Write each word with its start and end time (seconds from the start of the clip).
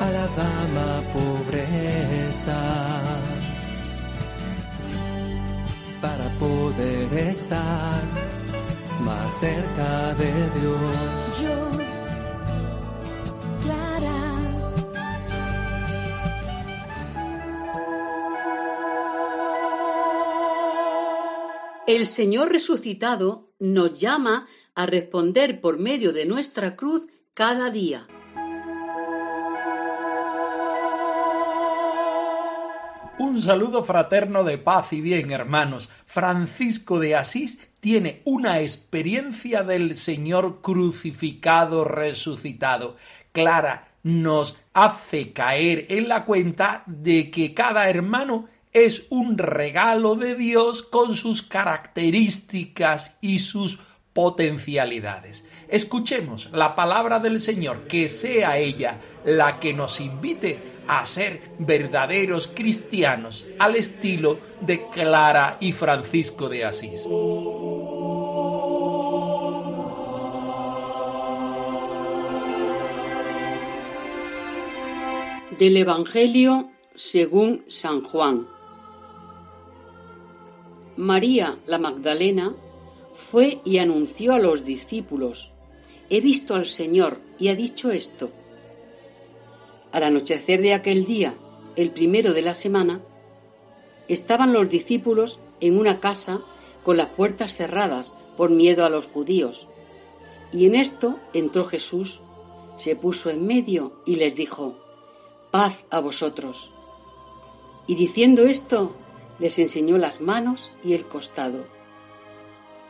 A 0.00 0.10
la 0.10 0.26
dama 0.26 1.02
pobreza, 1.12 2.60
para 6.00 6.28
poder 6.38 7.12
estar 7.14 8.02
más 9.00 9.34
cerca 9.40 10.14
de 10.14 10.32
Dios. 10.60 11.40
Yo, 11.40 11.70
Clara. 13.62 14.24
El 21.86 22.06
Señor 22.06 22.50
resucitado 22.50 23.52
nos 23.58 24.00
llama 24.00 24.46
a 24.74 24.86
responder 24.86 25.60
por 25.60 25.78
medio 25.78 26.12
de 26.12 26.26
nuestra 26.26 26.76
cruz 26.76 27.06
cada 27.34 27.70
día. 27.70 28.08
Un 33.16 33.40
saludo 33.40 33.84
fraterno 33.84 34.42
de 34.42 34.58
paz 34.58 34.92
y 34.92 35.00
bien, 35.00 35.30
hermanos. 35.30 35.88
Francisco 36.04 36.98
de 36.98 37.14
Asís 37.14 37.60
tiene 37.78 38.22
una 38.24 38.60
experiencia 38.60 39.62
del 39.62 39.96
Señor 39.96 40.60
crucificado, 40.62 41.84
resucitado. 41.84 42.96
Clara 43.30 43.88
nos 44.02 44.56
hace 44.72 45.32
caer 45.32 45.86
en 45.90 46.08
la 46.08 46.24
cuenta 46.24 46.82
de 46.86 47.30
que 47.30 47.54
cada 47.54 47.88
hermano 47.88 48.48
es 48.72 49.04
un 49.10 49.38
regalo 49.38 50.16
de 50.16 50.34
Dios 50.34 50.82
con 50.82 51.14
sus 51.14 51.42
características 51.42 53.16
y 53.20 53.38
sus 53.38 53.78
potencialidades. 54.12 55.44
Escuchemos 55.68 56.50
la 56.52 56.74
palabra 56.74 57.20
del 57.20 57.40
Señor, 57.40 57.86
que 57.86 58.08
sea 58.08 58.58
ella 58.58 58.98
la 59.24 59.60
que 59.60 59.72
nos 59.72 60.00
invite 60.00 60.73
a 60.86 61.04
ser 61.06 61.40
verdaderos 61.58 62.48
cristianos 62.48 63.46
al 63.58 63.76
estilo 63.76 64.38
de 64.60 64.88
Clara 64.88 65.56
y 65.60 65.72
Francisco 65.72 66.48
de 66.48 66.64
Asís. 66.64 67.04
Del 75.58 75.76
Evangelio 75.76 76.70
según 76.94 77.64
San 77.68 78.02
Juan. 78.02 78.46
María 80.96 81.56
la 81.66 81.78
Magdalena 81.78 82.54
fue 83.14 83.60
y 83.64 83.78
anunció 83.78 84.34
a 84.34 84.38
los 84.38 84.64
discípulos, 84.64 85.52
he 86.08 86.20
visto 86.20 86.54
al 86.54 86.66
Señor 86.66 87.20
y 87.38 87.48
ha 87.48 87.56
dicho 87.56 87.90
esto. 87.90 88.30
Al 89.94 90.02
anochecer 90.02 90.60
de 90.60 90.74
aquel 90.74 91.04
día, 91.04 91.36
el 91.76 91.92
primero 91.92 92.32
de 92.32 92.42
la 92.42 92.54
semana, 92.54 93.00
estaban 94.08 94.52
los 94.52 94.68
discípulos 94.68 95.38
en 95.60 95.78
una 95.78 96.00
casa 96.00 96.40
con 96.82 96.96
las 96.96 97.10
puertas 97.10 97.54
cerradas 97.54 98.12
por 98.36 98.50
miedo 98.50 98.84
a 98.84 98.90
los 98.90 99.06
judíos. 99.06 99.68
Y 100.50 100.66
en 100.66 100.74
esto 100.74 101.20
entró 101.32 101.64
Jesús, 101.64 102.22
se 102.76 102.96
puso 102.96 103.30
en 103.30 103.46
medio 103.46 103.92
y 104.04 104.16
les 104.16 104.34
dijo, 104.34 104.74
paz 105.52 105.86
a 105.90 106.00
vosotros. 106.00 106.74
Y 107.86 107.94
diciendo 107.94 108.46
esto, 108.46 108.96
les 109.38 109.60
enseñó 109.60 109.96
las 109.96 110.20
manos 110.20 110.72
y 110.82 110.94
el 110.94 111.06
costado. 111.06 111.66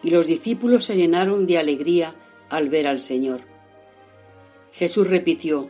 Y 0.02 0.08
los 0.08 0.26
discípulos 0.26 0.86
se 0.86 0.96
llenaron 0.96 1.46
de 1.46 1.58
alegría 1.58 2.14
al 2.48 2.70
ver 2.70 2.86
al 2.86 2.98
Señor. 2.98 3.42
Jesús 4.72 5.10
repitió, 5.10 5.68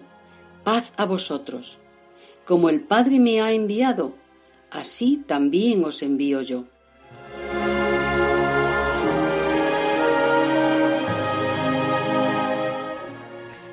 paz 0.65 0.93
a 0.97 1.05
vosotros. 1.05 1.79
Como 2.45 2.69
el 2.69 2.81
Padre 2.81 3.21
me 3.21 3.41
ha 3.41 3.53
enviado, 3.53 4.17
así 4.71 5.23
también 5.27 5.85
os 5.85 6.03
envío 6.03 6.41
yo. 6.41 6.65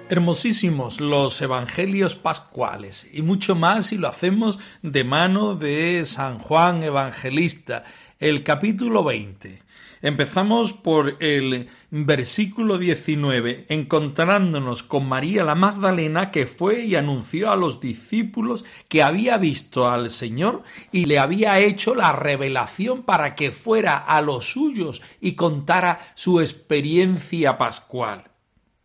Hermosísimos 0.10 1.00
los 1.00 1.42
evangelios 1.42 2.16
pascuales 2.16 3.08
y 3.14 3.22
mucho 3.22 3.56
más 3.56 3.86
si 3.88 3.98
lo 3.98 4.10
hacemos 4.10 4.60
de 4.82 5.06
mano 5.06 5.56
de 5.56 6.04
San 6.06 6.40
Juan 6.40 6.84
Evangelista, 6.84 7.86
el 8.20 8.44
capítulo 8.44 9.06
20. 9.06 9.64
Empezamos 10.04 10.74
por 10.74 11.18
el 11.20 11.70
versículo 11.92 12.80
19, 12.80 13.68
encontrándonos 13.70 14.82
con 14.82 15.08
María 15.08 15.44
la 15.44 15.54
Magdalena 15.54 16.32
que 16.32 16.48
fue 16.48 16.86
y 16.86 16.96
anunció 16.96 17.52
a 17.52 17.56
los 17.56 17.80
discípulos 17.80 18.66
que 18.88 19.04
había 19.04 19.38
visto 19.38 19.88
al 19.88 20.10
Señor 20.10 20.64
y 20.92 21.06
le 21.06 21.20
había 21.20 21.60
hecho 21.60 21.94
la 21.94 22.14
revelación 22.14 23.04
para 23.04 23.36
que 23.36 23.52
fuera 23.52 23.96
a 23.96 24.24
los 24.24 24.46
suyos 24.46 25.04
y 25.20 25.34
contara 25.34 26.00
su 26.16 26.42
experiencia 26.42 27.60
pascual. 27.60 28.24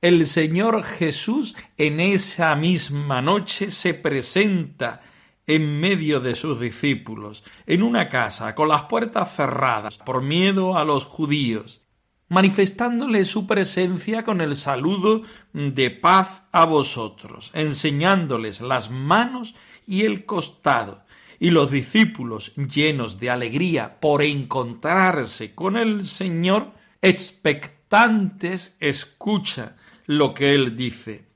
El 0.02 0.26
Señor 0.26 0.82
Jesús 0.82 1.56
en 1.78 1.98
esa 1.98 2.54
misma 2.56 3.22
noche 3.22 3.70
se 3.70 3.94
presenta 3.94 5.00
en 5.46 5.80
medio 5.80 6.20
de 6.20 6.34
sus 6.34 6.58
discípulos, 6.58 7.44
en 7.66 7.82
una 7.82 8.08
casa 8.08 8.54
con 8.54 8.68
las 8.68 8.84
puertas 8.84 9.34
cerradas 9.34 9.98
por 9.98 10.22
miedo 10.22 10.76
a 10.76 10.84
los 10.84 11.04
judíos, 11.04 11.82
manifestándole 12.28 13.24
su 13.24 13.46
presencia 13.46 14.24
con 14.24 14.40
el 14.40 14.56
saludo 14.56 15.22
de 15.52 15.90
paz 15.90 16.42
a 16.50 16.64
vosotros, 16.64 17.50
enseñándoles 17.54 18.60
las 18.60 18.90
manos 18.90 19.54
y 19.86 20.02
el 20.02 20.24
costado, 20.24 21.04
y 21.38 21.50
los 21.50 21.70
discípulos, 21.70 22.54
llenos 22.56 23.20
de 23.20 23.30
alegría 23.30 24.00
por 24.00 24.22
encontrarse 24.22 25.54
con 25.54 25.76
el 25.76 26.04
Señor, 26.04 26.72
expectantes, 27.02 28.76
escucha 28.80 29.76
lo 30.06 30.34
que 30.34 30.54
Él 30.54 30.76
dice. 30.76 31.26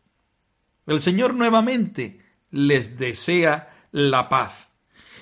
El 0.86 1.00
Señor 1.00 1.34
nuevamente 1.34 2.20
les 2.50 2.98
desea 2.98 3.79
la 3.92 4.28
paz 4.28 4.70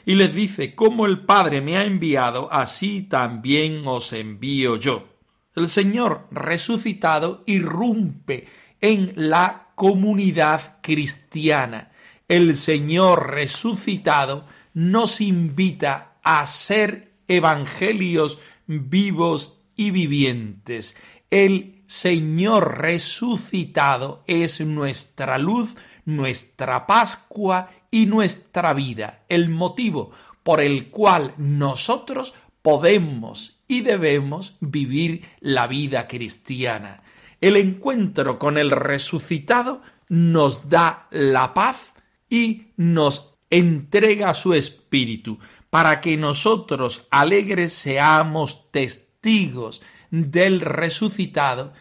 y 0.09 0.15
les 0.15 0.34
dice, 0.34 0.75
como 0.75 1.05
el 1.05 1.27
Padre 1.27 1.61
me 1.61 1.77
ha 1.77 1.84
enviado, 1.84 2.51
así 2.51 3.03
también 3.03 3.87
os 3.87 4.15
envío 4.15 4.77
yo. 4.77 5.06
El 5.55 5.69
Señor 5.69 6.27
resucitado 6.31 7.43
irrumpe 7.45 8.49
en 8.81 9.12
la 9.17 9.69
comunidad 9.75 10.78
cristiana. 10.81 11.93
El 12.27 12.57
Señor 12.57 13.33
resucitado 13.33 14.47
nos 14.73 15.21
invita 15.21 16.15
a 16.22 16.47
ser 16.47 17.13
evangelios 17.28 18.39
vivos 18.66 19.60
y 19.77 19.91
vivientes. 19.91 20.97
El 21.28 21.83
Señor 21.87 22.78
resucitado 22.78 24.25
es 24.27 24.63
nuestra 24.63 25.37
luz, 25.37 25.75
nuestra 26.09 26.87
Pascua 26.87 27.69
y 27.91 28.07
nuestra 28.07 28.72
vida, 28.72 29.25
el 29.28 29.51
motivo 29.51 30.10
por 30.43 30.63
el 30.63 30.89
cual 30.89 31.34
nosotros 31.37 32.33
podemos 32.63 33.60
y 33.69 33.83
debemos 33.83 34.57
vivir 34.60 35.22
la 35.41 35.66
vida 35.66 36.09
cristiana. 36.09 37.03
El 37.43 37.57
encuentro 37.57 38.39
con 38.39 38.57
el 38.57 38.71
resucitado 38.71 39.83
nos 40.09 40.71
da 40.71 41.09
la 41.10 41.53
paz 41.53 41.93
y 42.31 42.69
nos 42.78 43.34
entrega 43.51 44.33
su 44.33 44.54
espíritu 44.54 45.39
para 45.69 46.01
que 46.01 46.16
nosotros 46.16 47.07
alegres 47.11 47.75
seamos 47.75 48.71
testigos 48.71 49.83
del 50.11 50.63
resucitado, 50.63 51.75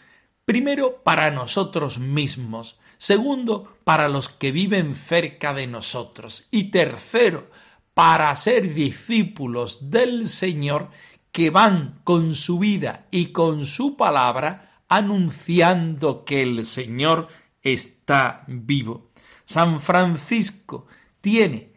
primero 0.47 1.03
para 1.03 1.29
nosotros 1.29 1.99
mismos, 1.99 2.79
segundo 2.97 3.77
para 3.83 4.07
los 4.07 4.29
que 4.29 4.53
viven 4.53 4.95
cerca 4.95 5.53
de 5.53 5.67
nosotros 5.67 6.47
y 6.51 6.71
tercero 6.71 7.51
para 7.93 8.33
ser 8.37 8.73
discípulos 8.73 9.91
del 9.91 10.25
Señor 10.29 10.89
que 11.33 11.49
van 11.49 11.99
con 12.05 12.33
su 12.33 12.59
vida 12.59 13.07
y 13.11 13.33
con 13.33 13.65
su 13.65 13.97
palabra 13.97 14.83
anunciando 14.87 16.23
que 16.23 16.43
el 16.43 16.65
Señor 16.65 17.27
está 17.61 18.45
vivo. 18.47 19.11
San 19.43 19.81
Francisco 19.81 20.87
tiene 21.19 21.73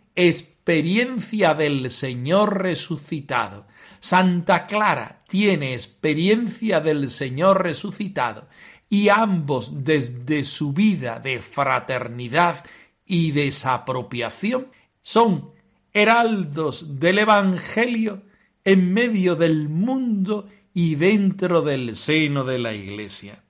experiencia 0.60 1.54
del 1.54 1.90
Señor 1.90 2.62
resucitado. 2.62 3.66
Santa 3.98 4.66
Clara 4.66 5.22
tiene 5.26 5.72
experiencia 5.72 6.80
del 6.80 7.08
Señor 7.08 7.62
resucitado 7.62 8.46
y 8.90 9.08
ambos 9.08 9.84
desde 9.84 10.44
su 10.44 10.74
vida 10.74 11.18
de 11.18 11.40
fraternidad 11.40 12.64
y 13.06 13.30
desapropiación 13.30 14.68
son 15.00 15.50
heraldos 15.94 17.00
del 17.00 17.20
Evangelio 17.20 18.22
en 18.62 18.92
medio 18.92 19.36
del 19.36 19.70
mundo 19.70 20.46
y 20.74 20.96
dentro 20.96 21.62
del 21.62 21.96
seno 21.96 22.44
de 22.44 22.58
la 22.58 22.74
Iglesia. 22.74 23.42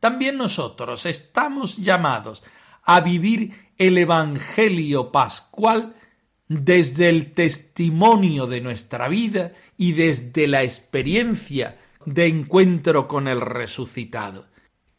También 0.00 0.38
nosotros 0.38 1.04
estamos 1.04 1.76
llamados 1.76 2.42
a 2.82 3.00
vivir 3.00 3.52
el 3.76 3.98
Evangelio 3.98 5.12
pascual 5.12 5.94
desde 6.48 7.08
el 7.08 7.32
testimonio 7.32 8.46
de 8.46 8.60
nuestra 8.60 9.08
vida 9.08 9.52
y 9.76 9.92
desde 9.92 10.46
la 10.46 10.62
experiencia 10.62 11.78
de 12.04 12.26
encuentro 12.26 13.08
con 13.08 13.28
el 13.28 13.40
resucitado 13.40 14.46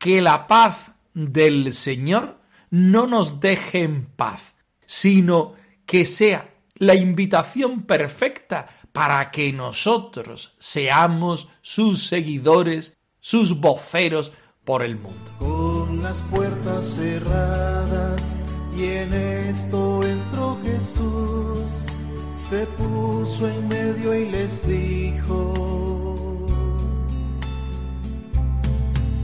que 0.05 0.21
la 0.21 0.45
paz 0.47 0.91
del 1.15 1.73
Señor 1.73 2.37
no 2.69 3.07
nos 3.07 3.39
deje 3.39 3.81
en 3.81 4.05
paz, 4.05 4.53
sino 4.85 5.55
que 5.85 6.05
sea 6.05 6.53
la 6.75 6.93
invitación 6.93 7.83
perfecta 7.83 8.67
para 8.91 9.31
que 9.31 9.51
nosotros 9.51 10.53
seamos 10.59 11.49
sus 11.61 12.05
seguidores, 12.05 12.97
sus 13.19 13.59
voceros 13.59 14.31
por 14.63 14.83
el 14.83 14.95
mundo. 14.95 15.31
Con 15.39 16.03
las 16.03 16.21
puertas 16.23 16.85
cerradas 16.85 18.35
y 18.77 18.83
en 18.83 19.13
esto 19.13 20.05
entró 20.05 20.57
Jesús, 20.61 21.85
se 22.33 22.65
puso 22.77 23.47
en 23.47 23.67
medio 23.69 24.13
y 24.13 24.29
les 24.29 24.67
dijo, 24.67 26.45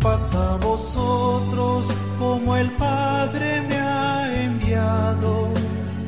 pasa 0.02 0.58
vosotros 0.58 1.90
como 2.18 2.56
el 2.56 2.72
Padre 2.72 3.62
me 3.64 3.76
ha 3.78 4.44
enviado, 4.44 5.50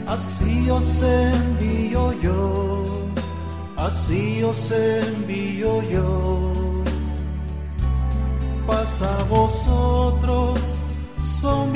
así 0.07 0.69
os 0.69 1.01
envío 1.01 2.13
yo, 2.21 2.85
así 3.75 4.41
os 4.43 4.71
envío 4.71 5.81
yo. 5.89 6.83
Pasa 8.65 9.17
vosotros, 9.29 10.59
son 11.41 11.73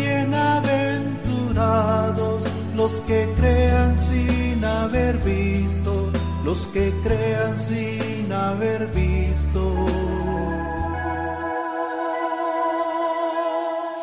los 2.76 3.02
que 3.02 3.28
crean 3.36 3.98
sin 3.98 4.64
haber 4.64 5.18
visto, 5.18 6.12
los 6.46 6.68
que 6.68 6.94
crean 7.04 7.60
sin 7.60 8.32
haber 8.32 8.88
visto. 8.88 9.88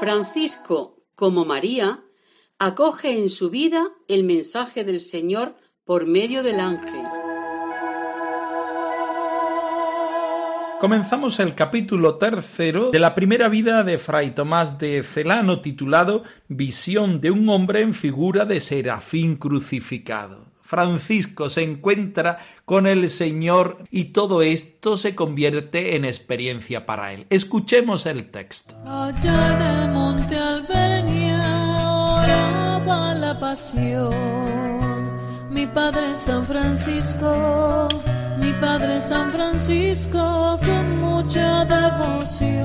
Francisco, 0.00 0.96
como 1.14 1.44
María, 1.44 2.04
acoge 2.58 3.16
en 3.16 3.28
su 3.28 3.48
vida 3.50 3.90
el 4.08 4.24
mensaje 4.24 4.84
del 4.84 5.00
Señor 5.00 5.54
por 5.84 6.06
medio 6.06 6.42
del 6.42 6.60
ángel. 6.60 7.03
Comenzamos 10.84 11.40
el 11.40 11.54
capítulo 11.54 12.16
tercero 12.16 12.90
de 12.90 12.98
la 12.98 13.14
primera 13.14 13.48
vida 13.48 13.84
de 13.84 13.98
Fray 13.98 14.32
Tomás 14.32 14.78
de 14.78 15.02
Celano 15.02 15.62
titulado 15.62 16.24
Visión 16.48 17.22
de 17.22 17.30
un 17.30 17.48
hombre 17.48 17.80
en 17.80 17.94
figura 17.94 18.44
de 18.44 18.60
serafín 18.60 19.36
crucificado. 19.36 20.44
Francisco 20.60 21.48
se 21.48 21.62
encuentra 21.62 22.40
con 22.66 22.86
el 22.86 23.08
Señor 23.08 23.78
y 23.90 24.12
todo 24.12 24.42
esto 24.42 24.98
se 24.98 25.14
convierte 25.14 25.96
en 25.96 26.04
experiencia 26.04 26.84
para 26.84 27.14
él. 27.14 27.24
Escuchemos 27.30 28.04
el 28.04 28.30
texto. 28.30 28.74
Allá 28.86 29.84
el 29.84 29.90
monte 29.90 30.36
oraba 32.28 33.14
la 33.14 33.40
pasión. 33.40 34.12
Mi 35.48 35.66
padre 35.66 36.14
San 36.14 36.44
Francisco, 36.44 37.88
padre 38.64 39.00
San 39.00 39.30
Francisco 39.30 40.58
con 40.64 40.84
mucha 41.00 41.64
devoción. 41.66 42.64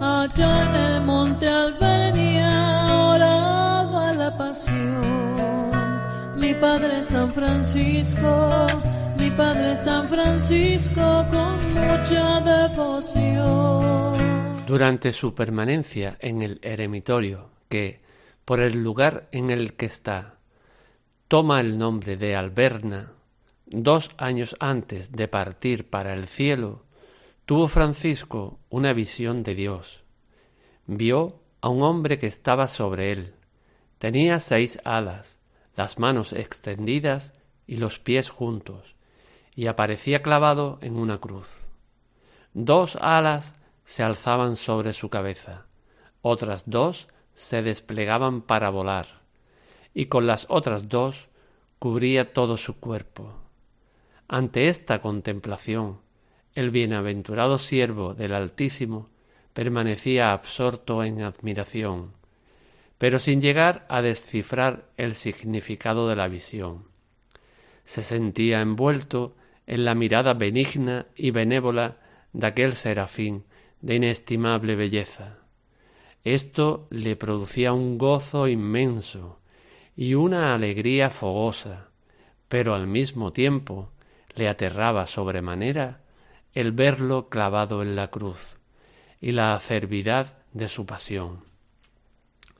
Allá 0.00 0.52
en 0.66 0.74
el 0.86 1.00
monte 1.02 1.48
Albernia 1.48 2.52
mi 6.36 6.54
Padre 6.54 7.02
San 7.02 7.32
Francisco, 7.32 8.66
mi 9.18 9.30
Padre 9.30 9.74
San 9.74 10.08
Francisco 10.08 11.24
con 11.30 11.56
mucha 11.74 12.40
devoción. 12.40 14.12
Durante 14.66 15.12
su 15.12 15.34
permanencia 15.34 16.16
en 16.20 16.42
el 16.42 16.58
eremitorio, 16.62 17.48
que, 17.70 18.02
por 18.44 18.60
el 18.60 18.82
lugar 18.82 19.28
en 19.32 19.50
el 19.50 19.74
que 19.74 19.86
está, 19.86 20.34
toma 21.32 21.62
el 21.62 21.78
nombre 21.78 22.18
de 22.18 22.36
Alberna, 22.36 23.10
dos 23.64 24.10
años 24.18 24.54
antes 24.60 25.12
de 25.12 25.28
partir 25.28 25.88
para 25.88 26.12
el 26.12 26.28
cielo, 26.28 26.82
tuvo 27.46 27.68
Francisco 27.68 28.58
una 28.68 28.92
visión 28.92 29.42
de 29.42 29.54
Dios. 29.54 30.04
Vio 30.86 31.40
a 31.62 31.70
un 31.70 31.84
hombre 31.84 32.18
que 32.18 32.26
estaba 32.26 32.68
sobre 32.68 33.12
él, 33.12 33.34
Tenía 33.96 34.40
seis 34.40 34.78
alas, 34.84 35.38
las 35.74 35.98
manos 35.98 36.34
extendidas 36.34 37.32
y 37.66 37.78
los 37.78 37.98
pies 37.98 38.28
juntos, 38.28 38.94
y 39.54 39.68
aparecía 39.68 40.20
clavado 40.20 40.78
en 40.82 40.98
una 40.98 41.16
cruz. 41.16 41.48
Dos 42.52 42.98
alas 43.00 43.54
se 43.86 44.02
alzaban 44.02 44.54
sobre 44.56 44.92
su 44.92 45.08
cabeza, 45.08 45.64
otras 46.20 46.64
dos 46.66 47.08
se 47.32 47.62
desplegaban 47.62 48.42
para 48.42 48.68
volar, 48.68 49.21
y 49.94 50.06
con 50.06 50.26
las 50.26 50.46
otras 50.48 50.88
dos 50.88 51.28
cubría 51.78 52.32
todo 52.32 52.56
su 52.56 52.78
cuerpo. 52.78 53.34
Ante 54.28 54.68
esta 54.68 54.98
contemplación, 54.98 55.98
el 56.54 56.70
bienaventurado 56.70 57.58
siervo 57.58 58.14
del 58.14 58.34
Altísimo 58.34 59.08
permanecía 59.52 60.32
absorto 60.32 61.04
en 61.04 61.22
admiración, 61.22 62.12
pero 62.98 63.18
sin 63.18 63.40
llegar 63.40 63.84
a 63.88 64.00
descifrar 64.00 64.88
el 64.96 65.14
significado 65.14 66.08
de 66.08 66.16
la 66.16 66.28
visión. 66.28 66.84
Se 67.84 68.02
sentía 68.02 68.60
envuelto 68.60 69.34
en 69.66 69.84
la 69.84 69.94
mirada 69.94 70.34
benigna 70.34 71.06
y 71.16 71.30
benévola 71.30 71.98
de 72.32 72.46
aquel 72.46 72.74
serafín 72.74 73.44
de 73.80 73.96
inestimable 73.96 74.76
belleza. 74.76 75.38
Esto 76.24 76.86
le 76.90 77.16
producía 77.16 77.72
un 77.72 77.98
gozo 77.98 78.46
inmenso 78.46 79.41
y 79.96 80.14
una 80.14 80.54
alegría 80.54 81.10
fogosa, 81.10 81.88
pero 82.48 82.74
al 82.74 82.86
mismo 82.86 83.32
tiempo 83.32 83.90
le 84.34 84.48
aterraba 84.48 85.06
sobremanera 85.06 86.00
el 86.54 86.72
verlo 86.72 87.28
clavado 87.28 87.82
en 87.82 87.96
la 87.96 88.08
cruz 88.08 88.58
y 89.20 89.32
la 89.32 89.54
acervidad 89.54 90.38
de 90.52 90.68
su 90.68 90.86
pasión 90.86 91.52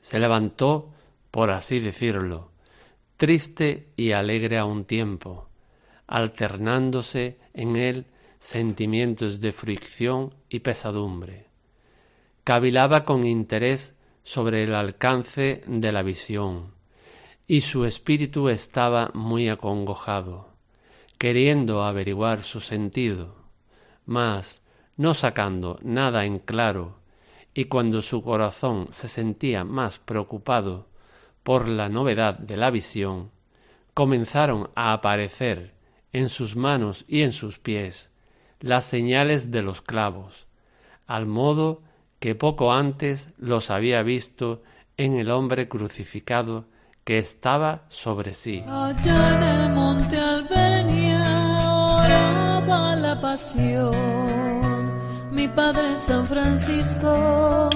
se 0.03 0.19
levantó, 0.19 0.91
por 1.31 1.49
así 1.49 1.79
decirlo, 1.79 2.51
triste 3.15 3.87
y 3.95 4.11
alegre 4.11 4.57
a 4.57 4.65
un 4.65 4.83
tiempo, 4.83 5.47
alternándose 6.07 7.39
en 7.53 7.77
él 7.77 8.07
sentimientos 8.37 9.39
de 9.39 9.53
fricción 9.53 10.33
y 10.49 10.59
pesadumbre. 10.59 11.47
Cavilaba 12.43 13.05
con 13.05 13.25
interés 13.25 13.95
sobre 14.23 14.63
el 14.63 14.75
alcance 14.75 15.63
de 15.67 15.91
la 15.93 16.03
visión, 16.03 16.73
y 17.47 17.61
su 17.61 17.85
espíritu 17.85 18.49
estaba 18.49 19.11
muy 19.13 19.49
acongojado, 19.49 20.49
queriendo 21.17 21.83
averiguar 21.83 22.41
su 22.41 22.61
sentido, 22.61 23.35
mas 24.05 24.61
no 24.95 25.13
sacando 25.13 25.79
nada 25.81 26.25
en 26.25 26.39
claro 26.39 26.99
y 27.53 27.65
cuando 27.65 28.01
su 28.01 28.23
corazón 28.23 28.87
se 28.91 29.07
sentía 29.07 29.63
más 29.63 29.99
preocupado 29.99 30.87
por 31.43 31.67
la 31.67 31.89
novedad 31.89 32.37
de 32.39 32.57
la 32.57 32.71
visión, 32.71 33.31
comenzaron 33.93 34.69
a 34.75 34.93
aparecer 34.93 35.73
en 36.13 36.29
sus 36.29 36.55
manos 36.55 37.05
y 37.07 37.21
en 37.21 37.31
sus 37.31 37.59
pies 37.59 38.11
las 38.59 38.85
señales 38.85 39.51
de 39.51 39.61
los 39.61 39.81
clavos, 39.81 40.47
al 41.05 41.25
modo 41.25 41.81
que 42.19 42.33
poco 42.33 42.71
antes 42.71 43.29
los 43.37 43.69
había 43.69 44.01
visto 44.01 44.63
en 44.95 45.19
el 45.19 45.29
hombre 45.29 45.67
crucificado 45.67 46.65
que 47.03 47.17
estaba 47.19 47.81
sobre 47.89 48.33
sí. 48.33 48.63
Allá 48.67 49.35
en 49.35 49.43
el 49.43 49.69
monte 49.73 50.17
la 52.95 53.19
pasión 53.21 54.33
mi 55.43 55.47
Padre 55.47 55.97
San 55.97 56.25
Francisco, 56.27 57.69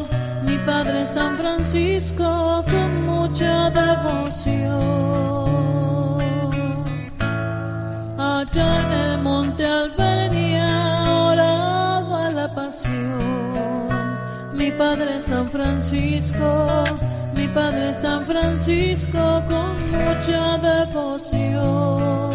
mi 0.46 0.58
Padre 0.60 1.06
San 1.06 1.36
Francisco 1.36 2.64
con 2.70 3.06
mucha 3.06 3.70
devoción. 3.72 4.68
Allá 8.18 8.70
en 8.84 8.92
el 9.12 9.22
monte 9.22 9.66
Albernia 9.66 11.04
oraba 11.10 12.30
la 12.32 12.56
pasión. 12.56 13.18
Mi 14.54 14.72
padre 14.72 15.20
San 15.20 15.50
Francisco, 15.50 16.84
padre 17.58 17.92
San 17.92 18.24
Francisco 18.28 19.44
con 19.50 19.74
mucha 19.90 20.60
devoción. 20.60 22.30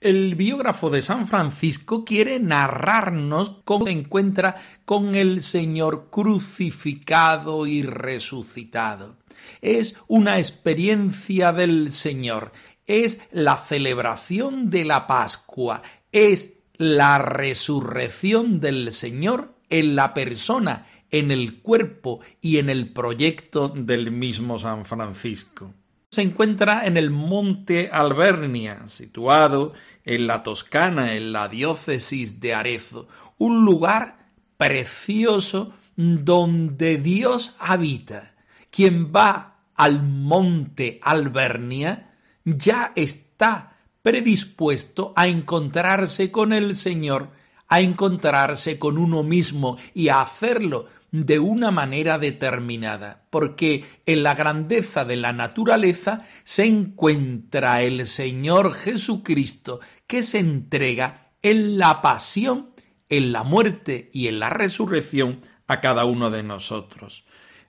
El 0.00 0.34
biógrafo 0.34 0.90
de 0.90 1.00
San 1.00 1.28
Francisco 1.28 2.04
quiere 2.04 2.40
narrarnos 2.40 3.60
cómo 3.64 3.86
se 3.86 3.92
encuentra 3.92 4.56
con 4.84 5.14
el 5.14 5.42
Señor 5.44 6.08
crucificado 6.10 7.68
y 7.68 7.82
resucitado. 7.82 9.14
Es 9.60 9.94
una 10.08 10.38
experiencia 10.38 11.52
del 11.52 11.92
Señor, 11.92 12.50
es 12.88 13.20
la 13.30 13.58
celebración 13.58 14.70
de 14.70 14.84
la 14.84 15.06
Pascua, 15.06 15.82
es 16.10 16.54
la 16.78 17.18
resurrección 17.18 18.58
del 18.58 18.92
Señor 18.92 19.54
en 19.70 19.94
la 19.94 20.14
persona, 20.14 20.86
en 21.10 21.30
el 21.30 21.60
cuerpo 21.60 22.20
y 22.40 22.58
en 22.58 22.70
el 22.70 22.92
proyecto 22.92 23.68
del 23.68 24.10
mismo 24.10 24.58
San 24.58 24.84
Francisco 24.84 25.72
se 26.10 26.22
encuentra 26.22 26.86
en 26.86 26.96
el 26.96 27.10
monte 27.10 27.90
Albernia, 27.92 28.88
situado 28.88 29.74
en 30.04 30.26
la 30.26 30.42
Toscana, 30.42 31.14
en 31.14 31.32
la 31.32 31.48
diócesis 31.48 32.40
de 32.40 32.54
Arezzo, 32.54 33.08
un 33.36 33.64
lugar 33.64 34.30
precioso 34.56 35.74
donde 35.96 36.96
Dios 36.96 37.54
habita. 37.58 38.32
Quien 38.70 39.12
va 39.14 39.58
al 39.74 40.02
monte 40.02 40.98
Albernia 41.02 42.14
ya 42.44 42.92
está 42.96 43.76
predispuesto 44.00 45.12
a 45.14 45.28
encontrarse 45.28 46.30
con 46.30 46.54
el 46.54 46.74
Señor, 46.74 47.28
a 47.68 47.80
encontrarse 47.80 48.78
con 48.78 48.96
uno 48.96 49.22
mismo 49.22 49.76
y 49.92 50.08
a 50.08 50.22
hacerlo 50.22 50.86
de 51.10 51.38
una 51.38 51.70
manera 51.70 52.18
determinada, 52.18 53.24
porque 53.30 53.84
en 54.04 54.22
la 54.22 54.34
grandeza 54.34 55.04
de 55.04 55.16
la 55.16 55.32
naturaleza 55.32 56.26
se 56.44 56.66
encuentra 56.66 57.82
el 57.82 58.06
Señor 58.06 58.74
Jesucristo 58.74 59.80
que 60.06 60.22
se 60.22 60.38
entrega 60.38 61.30
en 61.42 61.78
la 61.78 62.02
pasión, 62.02 62.70
en 63.08 63.32
la 63.32 63.42
muerte 63.42 64.10
y 64.12 64.28
en 64.28 64.38
la 64.38 64.50
resurrección 64.50 65.40
a 65.66 65.80
cada 65.80 66.04
uno 66.04 66.30
de 66.30 66.42
nosotros. 66.42 67.24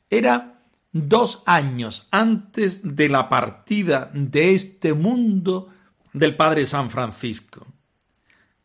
Era 0.10 0.62
dos 0.92 1.44
años 1.46 2.08
antes 2.12 2.96
de 2.96 3.10
la 3.10 3.30
partida 3.30 4.10
de 4.14 4.54
este 4.54 4.94
mundo 4.94 5.70
del 6.14 6.36
Padre 6.36 6.66
San 6.66 6.90
Francisco. 6.90 7.68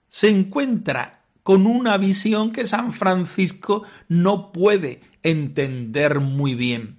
Se 0.08 0.28
encuentra 0.28 1.23
con 1.44 1.66
una 1.66 1.98
visión 1.98 2.50
que 2.50 2.66
San 2.66 2.92
Francisco 2.92 3.84
no 4.08 4.50
puede 4.50 5.02
entender 5.22 6.18
muy 6.18 6.54
bien. 6.54 6.96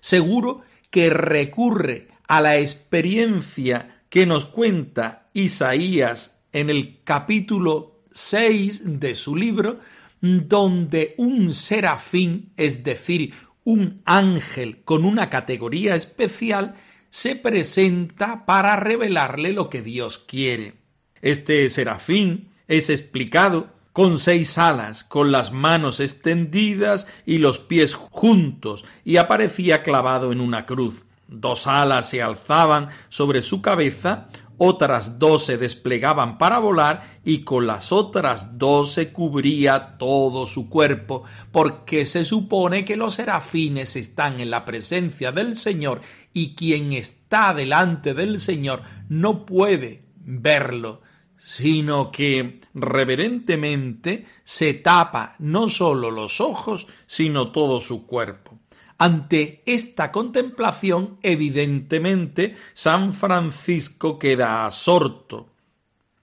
Seguro 0.00 0.62
que 0.90 1.08
recurre 1.08 2.08
a 2.26 2.42
la 2.42 2.58
experiencia 2.58 4.02
que 4.10 4.26
nos 4.26 4.46
cuenta 4.46 5.30
Isaías 5.32 6.42
en 6.52 6.70
el 6.70 7.02
capítulo 7.04 8.00
6 8.12 9.00
de 9.00 9.14
su 9.14 9.36
libro, 9.36 9.78
donde 10.20 11.14
un 11.16 11.54
serafín, 11.54 12.52
es 12.56 12.82
decir, 12.82 13.32
un 13.62 14.02
ángel 14.04 14.82
con 14.84 15.04
una 15.04 15.30
categoría 15.30 15.94
especial, 15.94 16.74
se 17.10 17.36
presenta 17.36 18.44
para 18.44 18.74
revelarle 18.74 19.52
lo 19.52 19.70
que 19.70 19.82
Dios 19.82 20.18
quiere. 20.18 20.74
Este 21.22 21.68
serafín 21.70 22.48
es 22.66 22.90
explicado 22.90 23.73
con 23.94 24.18
seis 24.18 24.58
alas, 24.58 25.04
con 25.04 25.30
las 25.30 25.52
manos 25.52 26.00
extendidas 26.00 27.06
y 27.24 27.38
los 27.38 27.60
pies 27.60 27.94
juntos, 27.94 28.84
y 29.04 29.18
aparecía 29.18 29.84
clavado 29.84 30.32
en 30.32 30.40
una 30.40 30.66
cruz. 30.66 31.04
Dos 31.28 31.68
alas 31.68 32.08
se 32.08 32.20
alzaban 32.20 32.88
sobre 33.08 33.40
su 33.40 33.62
cabeza, 33.62 34.26
otras 34.58 35.20
dos 35.20 35.44
se 35.44 35.58
desplegaban 35.58 36.38
para 36.38 36.58
volar 36.58 37.20
y 37.24 37.44
con 37.44 37.68
las 37.68 37.92
otras 37.92 38.58
dos 38.58 38.92
se 38.92 39.12
cubría 39.12 39.96
todo 39.96 40.46
su 40.46 40.68
cuerpo, 40.68 41.22
porque 41.52 42.04
se 42.04 42.24
supone 42.24 42.84
que 42.84 42.96
los 42.96 43.14
serafines 43.14 43.94
están 43.94 44.40
en 44.40 44.50
la 44.50 44.64
presencia 44.64 45.30
del 45.30 45.54
Señor 45.54 46.00
y 46.32 46.56
quien 46.56 46.92
está 46.92 47.54
delante 47.54 48.12
del 48.12 48.40
Señor 48.40 48.82
no 49.08 49.46
puede 49.46 50.02
verlo, 50.16 51.00
sino 51.44 52.10
que 52.10 52.60
reverentemente 52.72 54.26
se 54.44 54.72
tapa 54.72 55.36
no 55.38 55.68
sólo 55.68 56.10
los 56.10 56.40
ojos, 56.40 56.86
sino 57.06 57.52
todo 57.52 57.82
su 57.82 58.06
cuerpo. 58.06 58.58
Ante 58.96 59.62
esta 59.66 60.10
contemplación, 60.10 61.18
evidentemente, 61.22 62.56
San 62.72 63.12
Francisco 63.12 64.18
queda 64.18 64.64
absorto 64.64 65.52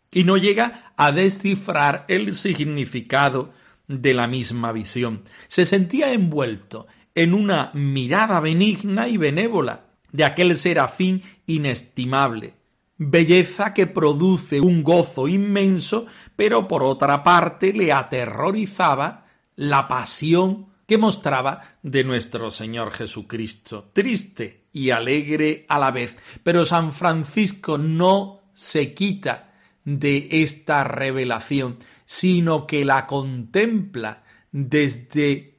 y 0.10 0.24
no 0.24 0.38
llega 0.38 0.92
a 0.98 1.12
descifrar 1.12 2.06
el 2.08 2.34
significado 2.34 3.54
de 3.88 4.16
la 4.16 4.25
misma 4.25 4.72
visión. 4.72 5.24
Se 5.50 5.68
sentía 5.68 6.13
envuelto 6.13 6.88
en 7.13 7.36
una 7.36 7.70
mirada 7.75 8.40
benigna 8.40 9.08
y 9.08 9.18
benévola 9.18 9.86
de 10.12 10.24
aquel 10.24 10.58
serafín 10.58 11.22
inestimable, 11.46 12.56
belleza 13.03 13.74
que 13.74 13.88
produce 13.88 14.62
un 14.62 14.84
gozo 14.84 15.27
inmenso, 15.27 16.05
pero 16.36 16.67
por 16.67 16.84
otra 16.84 17.24
parte 17.24 17.74
le 17.74 17.91
aterrorizaba 17.91 19.25
la 19.55 19.88
pasión 19.88 20.67
que 20.86 21.00
mostraba 21.00 21.62
de 21.81 22.03
nuestro 22.03 22.51
Señor 22.51 22.91
Jesucristo, 22.91 23.89
triste 23.91 24.65
y 24.72 24.91
alegre 24.91 25.65
a 25.67 25.79
la 25.79 25.89
vez. 25.89 26.15
Pero 26.43 26.63
San 26.63 26.93
Francisco 26.93 27.79
no 27.79 28.41
se 28.53 28.93
quita 28.93 29.51
de 29.84 30.27
esta 30.29 30.84
revelación, 30.84 31.79
sino 32.05 32.67
que 32.67 32.86
la 32.86 33.08
contempla 33.08 34.24
desde 34.51 35.58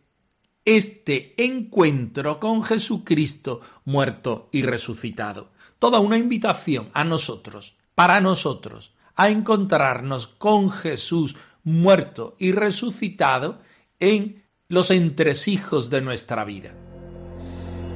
este 0.64 1.34
encuentro 1.44 2.38
con 2.38 2.62
Jesucristo 2.62 3.62
muerto 3.84 4.48
y 4.52 4.62
resucitado 4.62 5.50
toda 5.82 5.98
una 5.98 6.16
invitación 6.16 6.90
a 6.94 7.02
nosotros, 7.02 7.74
para 7.96 8.20
nosotros, 8.20 8.94
a 9.16 9.30
encontrarnos 9.30 10.28
con 10.28 10.70
Jesús 10.70 11.34
muerto 11.64 12.36
y 12.38 12.52
resucitado 12.52 13.58
en 13.98 14.44
los 14.68 14.92
entresijos 14.92 15.90
de 15.90 16.00
nuestra 16.00 16.44
vida. 16.44 16.72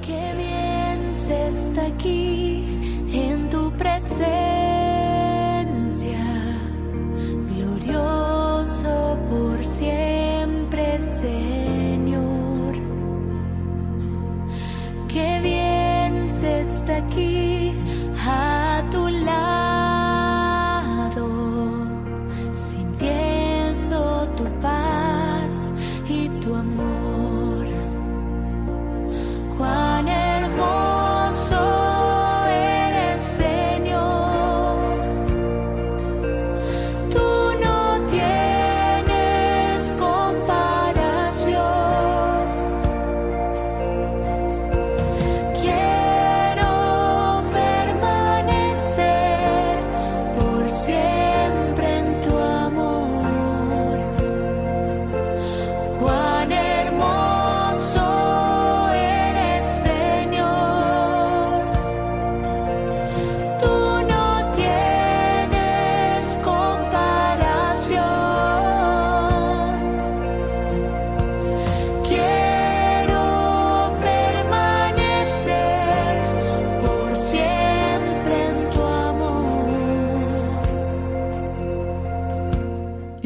Qué 0.05 0.35
bien 0.35 1.15
se 1.29 1.47
está 1.47 1.87
aquí 1.87 2.26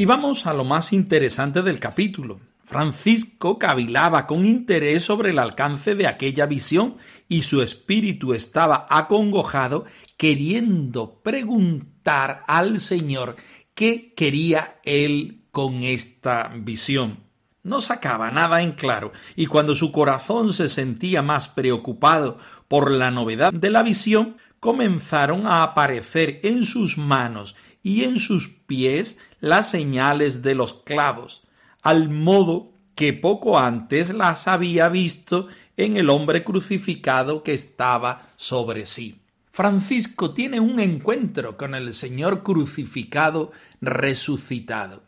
Y 0.01 0.05
vamos 0.05 0.47
a 0.47 0.53
lo 0.55 0.63
más 0.63 0.93
interesante 0.93 1.61
del 1.61 1.79
capítulo. 1.79 2.39
Francisco 2.65 3.59
cavilaba 3.59 4.25
con 4.25 4.45
interés 4.45 5.03
sobre 5.03 5.29
el 5.29 5.37
alcance 5.37 5.93
de 5.93 6.07
aquella 6.07 6.47
visión 6.47 6.95
y 7.29 7.43
su 7.43 7.61
espíritu 7.61 8.33
estaba 8.33 8.87
acongojado 8.89 9.85
queriendo 10.17 11.21
preguntar 11.21 12.43
al 12.47 12.79
Señor 12.79 13.35
qué 13.75 14.15
quería 14.15 14.79
él 14.85 15.43
con 15.51 15.83
esta 15.83 16.51
visión. 16.55 17.19
No 17.61 17.79
sacaba 17.79 18.31
nada 18.31 18.63
en 18.63 18.71
claro, 18.71 19.11
y 19.35 19.45
cuando 19.45 19.75
su 19.75 19.91
corazón 19.91 20.51
se 20.51 20.67
sentía 20.67 21.21
más 21.21 21.47
preocupado 21.47 22.39
por 22.67 22.89
la 22.89 23.11
novedad 23.11 23.53
de 23.53 23.69
la 23.69 23.83
visión, 23.83 24.37
comenzaron 24.59 25.45
a 25.45 25.61
aparecer 25.61 26.39
en 26.41 26.65
sus 26.65 26.97
manos 26.97 27.55
y 27.83 28.03
en 28.03 28.19
sus 28.19 28.47
pies 28.47 29.17
las 29.39 29.69
señales 29.69 30.41
de 30.41 30.55
los 30.55 30.73
clavos, 30.73 31.43
al 31.81 32.09
modo 32.09 32.73
que 32.95 33.13
poco 33.13 33.57
antes 33.57 34.13
las 34.13 34.47
había 34.47 34.89
visto 34.89 35.47
en 35.77 35.97
el 35.97 36.09
hombre 36.09 36.43
crucificado 36.43 37.43
que 37.43 37.53
estaba 37.53 38.29
sobre 38.35 38.85
sí. 38.85 39.21
Francisco 39.51 40.33
tiene 40.33 40.59
un 40.59 40.79
encuentro 40.79 41.57
con 41.57 41.75
el 41.75 41.93
Señor 41.93 42.43
crucificado 42.43 43.51
resucitado. 43.81 45.03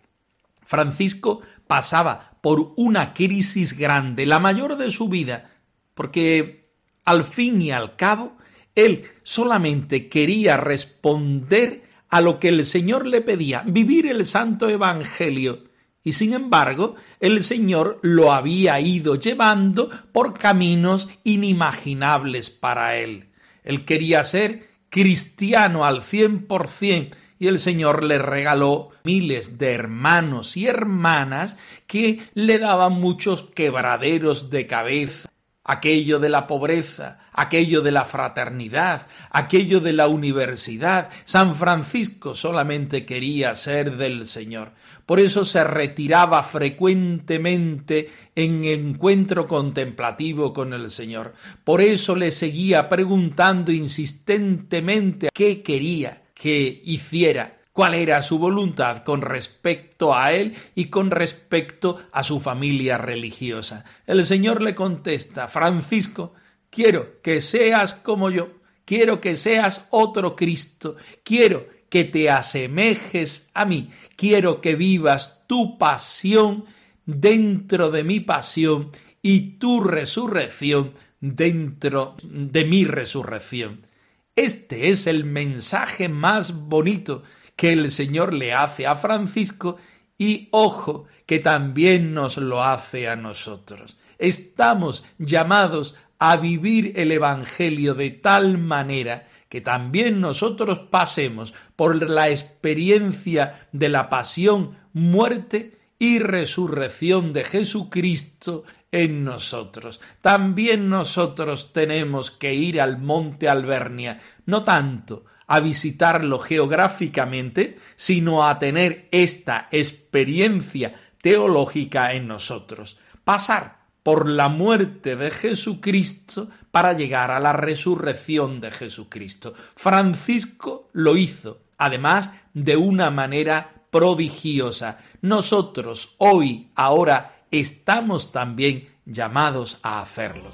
Francisco 0.65 1.41
pasaba 1.67 2.37
por 2.41 2.73
una 2.75 3.13
crisis 3.13 3.77
grande, 3.77 4.25
la 4.25 4.39
mayor 4.39 4.77
de 4.77 4.91
su 4.91 5.07
vida, 5.07 5.51
porque 5.93 6.71
al 7.05 7.23
fin 7.23 7.61
y 7.61 7.71
al 7.71 7.95
cabo 7.95 8.35
él 8.75 9.05
solamente 9.23 10.09
quería 10.09 10.57
responder 10.57 11.83
a 12.13 12.21
lo 12.21 12.39
que 12.39 12.49
el 12.49 12.63
Señor 12.63 13.07
le 13.07 13.21
pedía, 13.21 13.63
vivir 13.65 14.05
el 14.05 14.23
santo 14.27 14.69
evangelio. 14.69 15.63
Y 16.03 16.13
sin 16.13 16.35
embargo, 16.35 16.93
el 17.19 17.43
Señor 17.43 17.97
lo 18.03 18.31
había 18.31 18.79
ido 18.79 19.15
llevando 19.15 19.89
por 20.11 20.37
caminos 20.37 21.09
inimaginables 21.23 22.51
para 22.51 22.97
él. 22.97 23.29
Él 23.63 23.83
quería 23.83 24.23
ser 24.25 24.69
cristiano 24.89 25.85
al 25.85 26.03
cien 26.03 26.45
por 26.45 26.67
cien 26.67 27.15
y 27.39 27.47
el 27.47 27.59
Señor 27.59 28.03
le 28.03 28.19
regaló 28.19 28.89
miles 29.03 29.57
de 29.57 29.73
hermanos 29.73 30.55
y 30.55 30.67
hermanas 30.67 31.57
que 31.87 32.19
le 32.35 32.59
daban 32.59 32.93
muchos 32.93 33.49
quebraderos 33.55 34.51
de 34.51 34.67
cabeza 34.67 35.32
aquello 35.63 36.19
de 36.19 36.29
la 36.29 36.45
pobreza, 36.45 37.19
aquello 37.31 37.81
de 37.81 37.91
la 37.91 38.05
fraternidad, 38.05 39.07
aquello 39.31 39.79
de 39.79 39.93
la 39.93 40.07
universidad. 40.07 41.09
San 41.23 41.55
Francisco 41.55 42.35
solamente 42.35 43.05
quería 43.05 43.55
ser 43.55 43.97
del 43.97 44.27
Señor. 44.27 44.71
Por 45.05 45.19
eso 45.19 45.45
se 45.45 45.63
retiraba 45.63 46.43
frecuentemente 46.43 48.09
en 48.35 48.65
encuentro 48.65 49.47
contemplativo 49.47 50.53
con 50.53 50.73
el 50.73 50.89
Señor. 50.89 51.33
Por 51.63 51.81
eso 51.81 52.15
le 52.15 52.31
seguía 52.31 52.87
preguntando 52.87 53.71
insistentemente 53.71 55.29
qué 55.33 55.61
quería 55.61 56.23
que 56.33 56.81
hiciera 56.83 57.57
cuál 57.73 57.95
era 57.95 58.21
su 58.21 58.37
voluntad 58.37 59.03
con 59.03 59.21
respecto 59.21 60.15
a 60.15 60.31
él 60.31 60.55
y 60.75 60.85
con 60.85 61.11
respecto 61.11 61.99
a 62.11 62.23
su 62.23 62.39
familia 62.39 62.97
religiosa. 62.97 63.83
El 64.05 64.23
Señor 64.25 64.61
le 64.61 64.75
contesta, 64.75 65.47
Francisco, 65.47 66.35
quiero 66.69 67.19
que 67.21 67.41
seas 67.41 67.95
como 67.95 68.29
yo, 68.29 68.51
quiero 68.85 69.19
que 69.19 69.35
seas 69.35 69.87
otro 69.89 70.35
Cristo, 70.35 70.95
quiero 71.23 71.67
que 71.89 72.03
te 72.03 72.29
asemejes 72.29 73.49
a 73.55 73.65
mí, 73.65 73.89
quiero 74.15 74.61
que 74.61 74.75
vivas 74.75 75.43
tu 75.47 75.77
pasión 75.79 76.65
dentro 77.05 77.89
de 77.89 78.03
mi 78.03 78.19
pasión 78.19 78.91
y 79.21 79.57
tu 79.57 79.81
resurrección 79.83 80.93
dentro 81.19 82.15
de 82.23 82.65
mi 82.65 82.85
resurrección. 82.85 83.87
Este 84.35 84.89
es 84.89 85.07
el 85.07 85.25
mensaje 85.25 86.09
más 86.09 86.53
bonito 86.67 87.23
que 87.55 87.73
el 87.73 87.91
Señor 87.91 88.33
le 88.33 88.53
hace 88.53 88.87
a 88.87 88.95
Francisco 88.95 89.77
y 90.17 90.49
ojo 90.51 91.05
que 91.25 91.39
también 91.39 92.13
nos 92.13 92.37
lo 92.37 92.63
hace 92.63 93.07
a 93.07 93.15
nosotros. 93.15 93.97
Estamos 94.17 95.03
llamados 95.17 95.95
a 96.19 96.37
vivir 96.37 96.93
el 96.95 97.11
Evangelio 97.11 97.95
de 97.95 98.11
tal 98.11 98.57
manera 98.57 99.27
que 99.49 99.61
también 99.61 100.19
nosotros 100.19 100.79
pasemos 100.89 101.53
por 101.75 102.09
la 102.09 102.29
experiencia 102.29 103.67
de 103.71 103.89
la 103.89 104.09
pasión, 104.09 104.77
muerte 104.93 105.77
y 105.99 106.19
resurrección 106.19 107.33
de 107.33 107.43
Jesucristo 107.43 108.63
en 108.91 109.23
nosotros. 109.23 110.01
También 110.21 110.89
nosotros 110.89 111.71
tenemos 111.73 112.31
que 112.31 112.53
ir 112.53 112.81
al 112.81 112.97
monte 112.97 113.47
Albernia, 113.47 114.21
no 114.45 114.63
tanto 114.63 115.25
a 115.47 115.59
visitarlo 115.59 116.39
geográficamente, 116.39 117.77
sino 117.95 118.47
a 118.47 118.59
tener 118.59 119.07
esta 119.11 119.67
experiencia 119.71 120.95
teológica 121.21 122.13
en 122.13 122.27
nosotros. 122.27 122.99
Pasar 123.23 123.83
por 124.03 124.27
la 124.27 124.49
muerte 124.49 125.15
de 125.15 125.31
Jesucristo 125.31 126.49
para 126.71 126.93
llegar 126.93 127.31
a 127.31 127.39
la 127.39 127.53
resurrección 127.53 128.59
de 128.59 128.71
Jesucristo. 128.71 129.53
Francisco 129.75 130.89
lo 130.91 131.15
hizo, 131.15 131.61
además 131.77 132.35
de 132.53 132.75
una 132.75 133.09
manera 133.09 133.85
prodigiosa. 133.89 134.99
Nosotros 135.21 136.15
hoy, 136.17 136.71
ahora, 136.75 137.45
estamos 137.51 138.31
también 138.31 138.89
llamados 139.05 139.79
a 139.83 140.01
hacerlo 140.01 140.49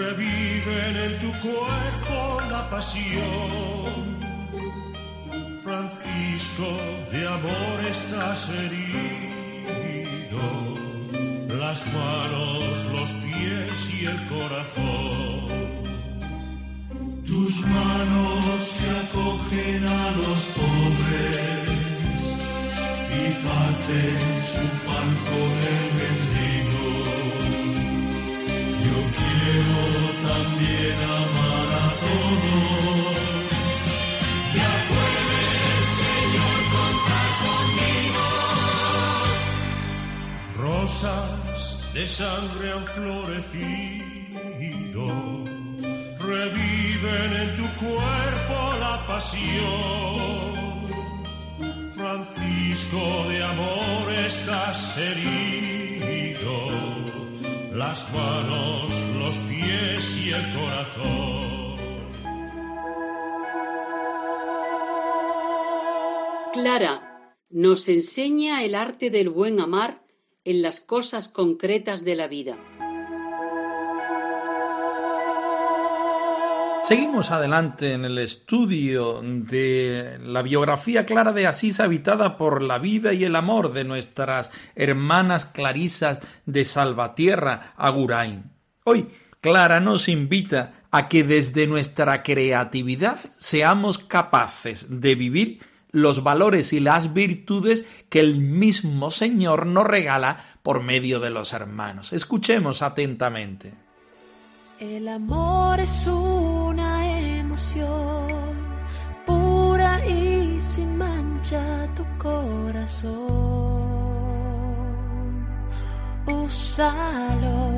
reviven 0.00 0.96
en 0.96 1.18
tu 1.18 1.30
cuerpo 1.46 2.40
la 2.50 2.70
pasión. 2.70 4.00
Francisco, 5.62 6.68
de 7.10 7.26
amor 7.28 7.76
estás 7.88 8.48
herido, 8.48 10.44
las 11.48 11.86
manos, 11.92 12.84
los 12.96 13.10
pies 13.24 13.90
y 13.98 14.06
el 14.06 14.18
corazón. 14.26 15.44
Tus 17.26 17.60
manos 17.60 18.74
que 18.78 18.88
acogen 19.04 19.84
a 19.84 20.10
los 20.22 20.40
pobres 20.58 21.68
y 23.18 23.22
parten 23.46 24.18
su 24.54 24.66
pan 24.86 25.08
con 25.28 25.52
el 25.74 25.84
mendigo. 25.98 26.49
También 30.28 30.98
amar 31.20 31.68
a 31.82 31.88
todos. 32.04 33.18
Ya 34.56 34.72
puedes, 34.90 35.84
Señor, 36.04 36.58
contar 36.76 37.30
conmigo. 37.44 38.24
Rosas 40.56 41.92
de 41.94 42.04
sangre 42.06 42.72
han 42.72 42.86
florecido, 42.86 43.84
reviven 46.18 47.30
en 47.42 47.50
tu 47.56 47.66
cuerpo 47.84 48.56
la 48.78 48.94
pasión. 49.06 50.60
Francisco 51.90 53.02
de 53.28 53.44
amor 53.44 54.12
estás 54.26 54.96
herido 54.96 56.50
las 57.80 58.12
manos, 58.12 58.92
los 59.18 59.38
pies 59.38 60.14
y 60.14 60.32
el 60.32 60.52
corazón. 60.52 61.76
Clara 66.52 67.34
nos 67.48 67.88
enseña 67.88 68.62
el 68.64 68.74
arte 68.74 69.08
del 69.08 69.30
buen 69.30 69.60
amar 69.60 70.04
en 70.44 70.60
las 70.60 70.80
cosas 70.80 71.28
concretas 71.28 72.04
de 72.04 72.16
la 72.16 72.28
vida. 72.28 72.58
Seguimos 76.82 77.30
adelante 77.30 77.92
en 77.92 78.04
el 78.04 78.18
estudio 78.18 79.20
de 79.22 80.18
la 80.22 80.42
biografía 80.42 81.04
clara 81.04 81.32
de 81.32 81.46
Asís 81.46 81.78
habitada 81.78 82.38
por 82.38 82.62
la 82.62 82.78
vida 82.78 83.12
y 83.12 83.24
el 83.24 83.36
amor 83.36 83.72
de 83.72 83.84
nuestras 83.84 84.50
hermanas 84.74 85.44
clarisas 85.44 86.20
de 86.46 86.64
Salvatierra, 86.64 87.74
Agurain. 87.76 88.50
Hoy 88.84 89.08
Clara 89.40 89.80
nos 89.80 90.08
invita 90.08 90.72
a 90.90 91.08
que 91.08 91.22
desde 91.22 91.66
nuestra 91.66 92.22
creatividad 92.22 93.18
seamos 93.38 93.98
capaces 93.98 95.00
de 95.00 95.14
vivir 95.14 95.60
los 95.92 96.22
valores 96.22 96.72
y 96.72 96.80
las 96.80 97.12
virtudes 97.12 97.84
que 98.08 98.20
el 98.20 98.40
mismo 98.40 99.10
Señor 99.10 99.66
nos 99.66 99.86
regala 99.86 100.44
por 100.62 100.82
medio 100.82 101.20
de 101.20 101.30
los 101.30 101.52
hermanos. 101.52 102.12
Escuchemos 102.12 102.82
atentamente. 102.82 103.72
El 104.78 105.08
amor 105.08 105.78
es 105.80 106.06
emoción 107.50 108.70
y 110.06 110.60
sin 110.60 110.96
mancha 110.96 111.88
tu 111.96 112.04
corazón. 112.18 113.10
Úsalo 116.26 117.70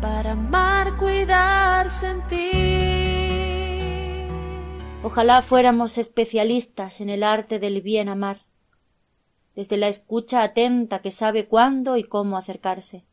para 0.00 0.32
amar, 0.32 0.96
cuidar, 0.96 1.88
sentir. 1.88 2.52
Ojalá 5.04 5.40
fuéramos 5.42 5.96
especialistas 5.98 7.00
en 7.00 7.10
el 7.10 7.22
arte 7.22 7.60
del 7.60 7.80
bien 7.80 8.08
amar, 8.08 8.40
desde 9.54 9.76
la 9.76 9.86
escucha 9.88 10.42
atenta 10.42 11.00
que 11.00 11.12
sabe 11.12 11.46
cuándo 11.46 11.96
y 11.96 12.02
cómo 12.04 12.36
acercarse, 12.36 13.04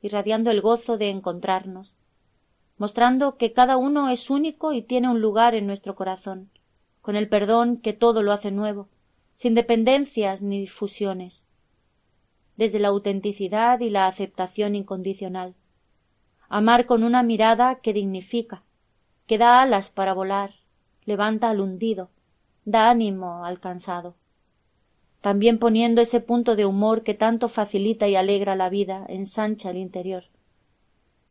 irradiando 0.00 0.50
el 0.52 0.60
gozo 0.60 0.96
de 0.96 1.08
encontrarnos, 1.08 1.96
mostrando 2.78 3.36
que 3.36 3.52
cada 3.52 3.76
uno 3.76 4.08
es 4.08 4.30
único 4.30 4.72
y 4.72 4.82
tiene 4.82 5.08
un 5.08 5.20
lugar 5.20 5.54
en 5.54 5.66
nuestro 5.66 5.96
corazón, 5.96 6.48
con 7.02 7.16
el 7.16 7.28
perdón 7.28 7.78
que 7.78 7.92
todo 7.92 8.22
lo 8.22 8.32
hace 8.32 8.52
nuevo, 8.52 8.88
sin 9.34 9.54
dependencias 9.54 10.42
ni 10.42 10.60
difusiones, 10.60 11.48
desde 12.56 12.78
la 12.78 12.88
autenticidad 12.88 13.80
y 13.80 13.90
la 13.90 14.06
aceptación 14.06 14.76
incondicional. 14.76 15.54
Amar 16.48 16.86
con 16.86 17.02
una 17.02 17.22
mirada 17.22 17.80
que 17.80 17.92
dignifica, 17.92 18.62
que 19.26 19.38
da 19.38 19.60
alas 19.60 19.90
para 19.90 20.14
volar, 20.14 20.54
levanta 21.04 21.50
al 21.50 21.60
hundido, 21.60 22.10
da 22.64 22.90
ánimo 22.90 23.44
al 23.44 23.60
cansado. 23.60 24.14
También 25.20 25.58
poniendo 25.58 26.00
ese 26.00 26.20
punto 26.20 26.54
de 26.54 26.64
humor 26.64 27.02
que 27.02 27.14
tanto 27.14 27.48
facilita 27.48 28.06
y 28.06 28.14
alegra 28.14 28.54
la 28.54 28.68
vida, 28.68 29.04
ensancha 29.08 29.70
el 29.70 29.78
interior 29.78 30.24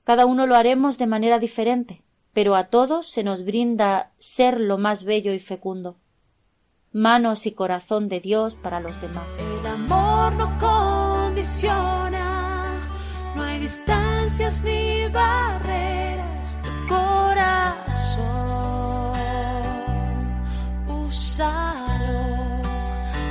cada 0.07 0.25
uno 0.25 0.47
lo 0.47 0.55
haremos 0.55 0.97
de 0.97 1.05
manera 1.05 1.37
diferente, 1.37 2.01
pero 2.31 2.55
a 2.55 2.69
todos 2.69 3.11
se 3.11 3.23
nos 3.23 3.43
brinda 3.43 4.13
ser 4.17 4.57
lo 4.57 4.77
más 4.77 5.03
bello 5.03 5.33
y 5.33 5.39
fecundo, 5.39 5.97
manos 6.93 7.45
y 7.45 7.51
corazón 7.51 8.07
de 8.07 8.21
Dios 8.21 8.55
para 8.55 8.79
los 8.79 9.01
demás. 9.01 9.37
El 9.37 9.67
amor 9.67 10.31
no 10.35 10.57
condiciona, 10.59 12.15
no 13.35 13.43
hay 13.43 13.59
distancias 13.59 14.63
ni 14.63 15.09
barreras, 15.09 16.57
tu 16.63 16.69
corazón, 16.87 18.23
úsalo 20.87 22.61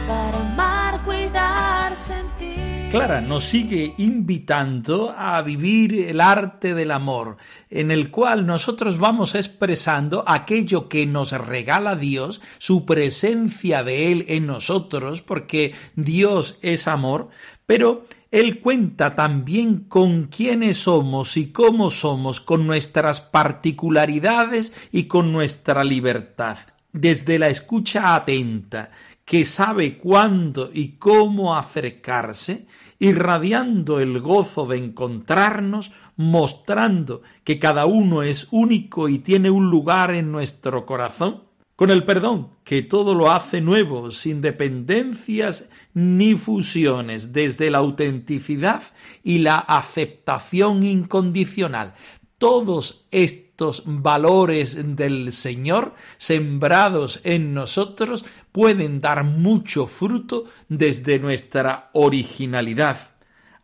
para 0.06 0.40
amar, 0.40 1.02
cuidar, 1.06 1.96
sentir. 1.96 2.45
Clara 2.90 3.20
nos 3.20 3.44
sigue 3.44 3.94
invitando 3.98 5.12
a 5.18 5.42
vivir 5.42 6.08
el 6.08 6.20
arte 6.20 6.72
del 6.72 6.92
amor, 6.92 7.36
en 7.68 7.90
el 7.90 8.12
cual 8.12 8.46
nosotros 8.46 8.96
vamos 8.98 9.34
expresando 9.34 10.22
aquello 10.24 10.88
que 10.88 11.04
nos 11.04 11.32
regala 11.32 11.96
Dios, 11.96 12.40
su 12.58 12.86
presencia 12.86 13.82
de 13.82 14.12
Él 14.12 14.24
en 14.28 14.46
nosotros, 14.46 15.20
porque 15.20 15.74
Dios 15.96 16.58
es 16.62 16.86
amor, 16.86 17.28
pero 17.66 18.06
Él 18.30 18.60
cuenta 18.60 19.16
también 19.16 19.80
con 19.80 20.28
quiénes 20.28 20.78
somos 20.78 21.36
y 21.36 21.50
cómo 21.50 21.90
somos, 21.90 22.40
con 22.40 22.68
nuestras 22.68 23.20
particularidades 23.20 24.72
y 24.92 25.04
con 25.04 25.32
nuestra 25.32 25.82
libertad. 25.82 26.58
Desde 26.98 27.38
la 27.38 27.50
escucha 27.50 28.14
atenta, 28.14 28.90
que 29.26 29.44
sabe 29.44 29.98
cuándo 29.98 30.70
y 30.72 30.92
cómo 30.92 31.54
acercarse, 31.54 32.66
irradiando 32.98 34.00
el 34.00 34.18
gozo 34.20 34.64
de 34.64 34.78
encontrarnos, 34.78 35.92
mostrando 36.16 37.20
que 37.44 37.58
cada 37.58 37.84
uno 37.84 38.22
es 38.22 38.48
único 38.50 39.10
y 39.10 39.18
tiene 39.18 39.50
un 39.50 39.70
lugar 39.70 40.14
en 40.14 40.32
nuestro 40.32 40.86
corazón, 40.86 41.42
con 41.76 41.90
el 41.90 42.02
perdón 42.04 42.48
que 42.64 42.80
todo 42.80 43.14
lo 43.14 43.30
hace 43.30 43.60
nuevo, 43.60 44.10
sin 44.10 44.40
dependencias 44.40 45.68
ni 45.92 46.34
fusiones, 46.34 47.34
desde 47.34 47.70
la 47.70 47.78
autenticidad 47.78 48.82
y 49.22 49.40
la 49.40 49.58
aceptación 49.58 50.82
incondicional. 50.82 51.92
Todos 52.38 53.06
estos 53.12 53.82
valores 53.86 54.76
del 54.96 55.32
Señor 55.32 55.94
sembrados 56.18 57.18
en 57.24 57.54
nosotros 57.54 58.26
pueden 58.52 59.00
dar 59.00 59.24
mucho 59.24 59.86
fruto 59.86 60.44
desde 60.68 61.18
nuestra 61.18 61.88
originalidad, 61.94 63.12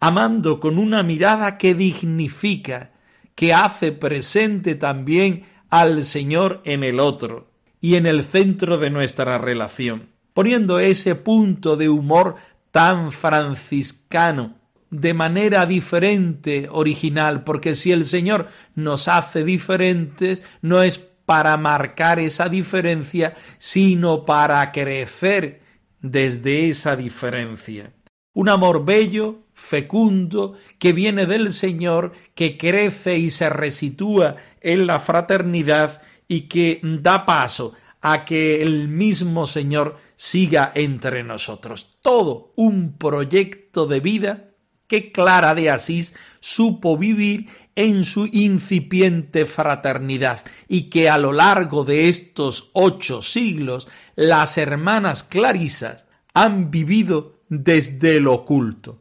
amando 0.00 0.58
con 0.58 0.78
una 0.78 1.02
mirada 1.02 1.58
que 1.58 1.74
dignifica, 1.74 2.92
que 3.34 3.52
hace 3.52 3.92
presente 3.92 4.74
también 4.74 5.44
al 5.68 6.02
Señor 6.02 6.62
en 6.64 6.82
el 6.82 6.98
otro 6.98 7.50
y 7.82 7.96
en 7.96 8.06
el 8.06 8.24
centro 8.24 8.78
de 8.78 8.88
nuestra 8.88 9.36
relación, 9.36 10.08
poniendo 10.32 10.78
ese 10.78 11.14
punto 11.14 11.76
de 11.76 11.90
humor 11.90 12.36
tan 12.70 13.12
franciscano 13.12 14.61
de 14.92 15.14
manera 15.14 15.64
diferente, 15.64 16.68
original, 16.70 17.44
porque 17.44 17.76
si 17.76 17.92
el 17.92 18.04
Señor 18.04 18.48
nos 18.74 19.08
hace 19.08 19.42
diferentes, 19.42 20.42
no 20.60 20.82
es 20.82 20.98
para 20.98 21.56
marcar 21.56 22.20
esa 22.20 22.50
diferencia, 22.50 23.34
sino 23.58 24.26
para 24.26 24.70
crecer 24.70 25.62
desde 26.02 26.68
esa 26.68 26.94
diferencia. 26.94 27.94
Un 28.34 28.50
amor 28.50 28.84
bello, 28.84 29.38
fecundo, 29.54 30.58
que 30.78 30.92
viene 30.92 31.24
del 31.24 31.54
Señor, 31.54 32.12
que 32.34 32.58
crece 32.58 33.16
y 33.16 33.30
se 33.30 33.48
resitúa 33.48 34.36
en 34.60 34.86
la 34.86 35.00
fraternidad 35.00 36.02
y 36.28 36.42
que 36.42 36.80
da 36.82 37.24
paso 37.24 37.72
a 38.02 38.26
que 38.26 38.60
el 38.60 38.88
mismo 38.88 39.46
Señor 39.46 39.96
siga 40.16 40.70
entre 40.74 41.24
nosotros. 41.24 41.96
Todo 42.02 42.52
un 42.56 42.98
proyecto 42.98 43.86
de 43.86 44.00
vida 44.00 44.51
que 44.92 45.10
Clara 45.10 45.54
de 45.54 45.70
Asís 45.70 46.14
supo 46.40 46.98
vivir 46.98 47.48
en 47.76 48.04
su 48.04 48.28
incipiente 48.30 49.46
fraternidad 49.46 50.44
y 50.68 50.90
que 50.90 51.08
a 51.08 51.16
lo 51.16 51.32
largo 51.32 51.84
de 51.84 52.10
estos 52.10 52.68
ocho 52.74 53.22
siglos 53.22 53.88
las 54.16 54.58
hermanas 54.58 55.22
clarisas 55.22 56.04
han 56.34 56.70
vivido 56.70 57.40
desde 57.48 58.18
el 58.18 58.28
oculto. 58.28 59.00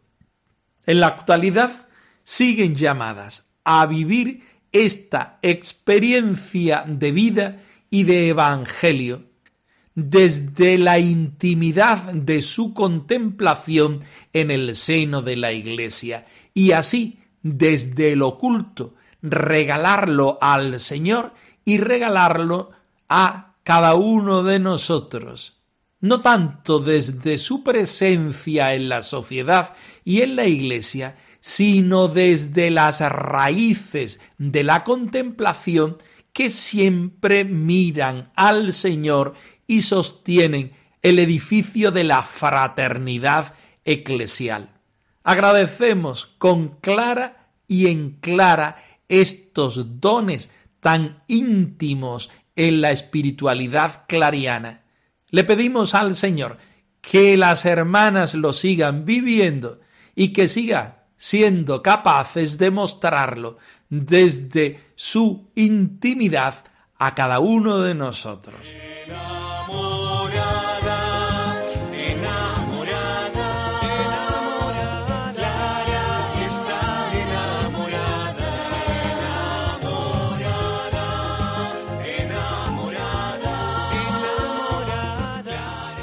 En 0.85 1.01
la 1.01 1.07
actualidad 1.07 1.89
siguen 2.23 2.73
llamadas 2.75 3.51
a 3.65 3.85
vivir 3.85 4.45
esta 4.71 5.39
experiencia 5.41 6.85
de 6.87 7.11
vida 7.11 7.63
y 7.89 8.03
de 8.03 8.29
evangelio 8.29 9.23
desde 9.95 10.77
la 10.77 10.99
intimidad 10.99 12.13
de 12.13 12.41
su 12.41 12.73
contemplación 12.73 14.01
en 14.33 14.51
el 14.51 14.75
seno 14.75 15.21
de 15.21 15.35
la 15.35 15.51
Iglesia. 15.51 16.25
Y 16.53 16.71
así 16.71 17.19
desde 17.43 18.13
el 18.13 18.21
oculto 18.21 18.95
regalarlo 19.21 20.37
al 20.41 20.79
Señor 20.79 21.33
y 21.65 21.77
regalarlo 21.77 22.69
a 23.09 23.55
cada 23.63 23.95
uno 23.95 24.43
de 24.43 24.59
nosotros, 24.59 25.61
no 25.99 26.21
tanto 26.21 26.79
desde 26.79 27.37
su 27.37 27.63
presencia 27.63 28.73
en 28.73 28.89
la 28.89 29.03
sociedad 29.03 29.75
y 30.03 30.21
en 30.21 30.35
la 30.35 30.45
Iglesia, 30.45 31.17
sino 31.41 32.07
desde 32.07 32.71
las 32.71 33.01
raíces 33.01 34.19
de 34.37 34.63
la 34.63 34.83
contemplación 34.83 35.97
que 36.33 36.49
siempre 36.49 37.43
miran 37.43 38.31
al 38.35 38.73
Señor 38.73 39.33
y 39.71 39.83
sostienen 39.83 40.73
el 41.01 41.17
edificio 41.17 41.91
de 41.91 42.03
la 42.03 42.23
fraternidad 42.23 43.53
eclesial. 43.85 44.69
Agradecemos 45.23 46.25
con 46.25 46.75
clara 46.81 47.47
y 47.69 47.87
en 47.87 48.17
clara 48.19 48.83
estos 49.07 50.01
dones 50.01 50.51
tan 50.81 51.23
íntimos 51.27 52.29
en 52.57 52.81
la 52.81 52.91
espiritualidad 52.91 54.03
clariana. 54.09 54.81
Le 55.29 55.45
pedimos 55.45 55.95
al 55.95 56.17
Señor 56.17 56.57
que 56.99 57.37
las 57.37 57.63
hermanas 57.63 58.35
lo 58.35 58.51
sigan 58.51 59.05
viviendo 59.05 59.79
y 60.15 60.33
que 60.33 60.49
sigan 60.49 60.95
siendo 61.15 61.81
capaces 61.81 62.57
de 62.57 62.71
mostrarlo 62.71 63.57
desde 63.87 64.81
su 64.95 65.49
intimidad 65.55 66.55
a 67.03 67.15
cada 67.15 67.39
uno 67.39 67.79
de 67.79 67.95
nosotros. 67.95 68.61